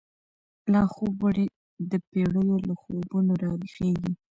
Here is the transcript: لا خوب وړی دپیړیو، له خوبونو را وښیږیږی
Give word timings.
لا 0.71 0.81
خوب 0.93 1.13
وړی 1.23 1.45
دپیړیو، 1.91 2.55
له 2.67 2.73
خوبونو 2.81 3.33
را 3.41 3.51
وښیږیږی 3.59 4.13